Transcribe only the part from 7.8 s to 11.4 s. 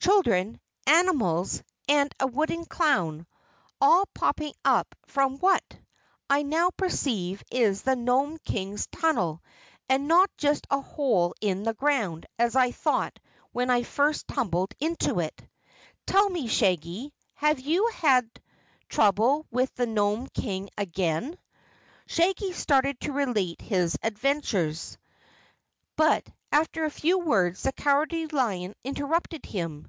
the Nome King's tunnel and not just a hole